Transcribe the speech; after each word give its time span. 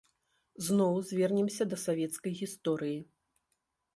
Зноў 0.67 0.95
звернемся 1.09 1.63
да 1.73 1.77
савецкай 1.85 2.31
гісторыі. 2.41 2.99